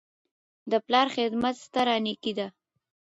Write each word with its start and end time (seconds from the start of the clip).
د 0.71 0.73
پلار 0.85 1.07
خدمت 1.15 1.55
ستره 1.65 1.95
نیکي 2.05 2.33
ده. 2.37 2.47